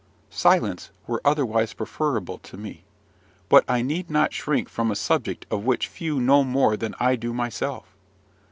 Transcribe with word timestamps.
Silence 0.33 0.89
were 1.05 1.21
otherwise 1.23 1.73
preferable 1.73 2.39
to 2.39 2.57
me, 2.57 2.83
but 3.49 3.63
I 3.67 3.83
need 3.83 4.09
not 4.09 4.33
shrink 4.33 4.67
from 4.67 4.89
a 4.89 4.95
subject 4.95 5.45
of 5.51 5.63
which 5.63 5.87
few 5.87 6.19
know 6.19 6.43
more 6.43 6.75
than 6.75 6.95
I 6.99 7.15
do 7.15 7.33
myself. 7.35 7.95